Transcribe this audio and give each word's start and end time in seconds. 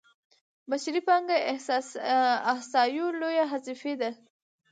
بشري 0.69 1.01
پانګه 1.07 1.37
احصایو 2.51 3.07
لویه 3.19 3.45
حذفي 3.51 3.93
ده. 4.01 4.09